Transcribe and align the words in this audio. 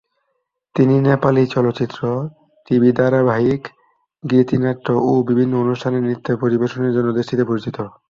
তিনি 0.75 0.95
নেপালি 0.99 1.43
চলচ্চিত্র, 1.47 2.01
টিভি 2.67 2.89
ধারাবাহিক, 2.91 3.61
গীতিনাট্য 4.23 4.87
ও 5.03 5.11
বিভিন্ন 5.29 5.53
অনুষ্ঠানে 5.57 5.97
নৃত্য 6.01 6.27
পরিবেশনের 6.37 6.91
জন্য 6.93 7.09
দেশটিতে 7.13 7.43
পরিচিত। 7.45 7.77